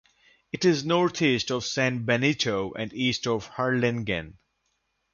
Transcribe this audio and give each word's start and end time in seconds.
It 0.51 0.65
is 0.65 0.83
northeast 0.83 1.51
of 1.51 1.63
San 1.63 2.05
Benito 2.05 2.71
and 2.73 2.91
east 2.91 3.27
of 3.27 3.45
Harlingen. 3.49 4.39